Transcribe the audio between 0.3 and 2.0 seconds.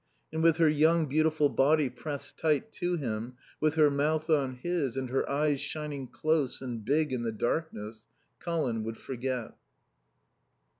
And with her young, beautiful body